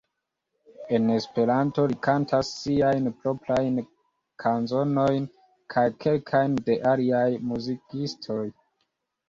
[0.97, 3.77] En Esperanto li kantas siajn proprajn
[4.45, 5.29] kanzonojn
[5.77, 8.43] kaj kelkajn de aliaj muzikistoj.